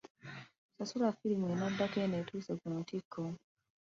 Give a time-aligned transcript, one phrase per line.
[0.77, 3.21] Sasula firimu enaddako eno etuuse ku ntikko.